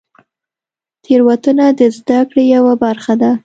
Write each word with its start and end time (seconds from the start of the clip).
تېروتنه 1.03 1.65
د 1.79 1.81
زدهکړې 1.97 2.43
یوه 2.55 2.73
برخه 2.83 3.13
ده. 3.21 3.31